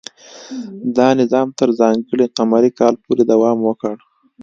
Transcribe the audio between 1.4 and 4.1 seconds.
تر ځانګړي قمري کال پورې دوام وکړ.